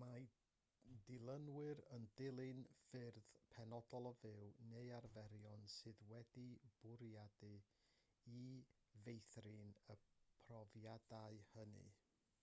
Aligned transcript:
mae 0.00 0.26
dilynwyr 1.06 1.80
yn 1.94 2.04
dilyn 2.20 2.60
ffyrdd 2.82 3.32
penodol 3.54 4.06
o 4.10 4.12
fyw 4.18 4.50
neu 4.74 4.92
arferion 4.98 5.66
sydd 5.76 6.04
wedi'u 6.12 6.70
bwriadu 6.82 7.50
i 8.36 8.44
feithrin 9.08 9.64
y 9.96 9.98
profiadau 10.46 11.42
hynny 11.56 11.88